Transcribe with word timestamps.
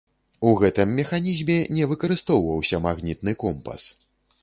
У 0.51 0.53
гэтым 0.63 0.95
механізме 0.99 1.59
не 1.81 1.85
выкарыстоўваўся 1.93 2.83
магнітны 2.89 3.39
компас. 3.45 3.81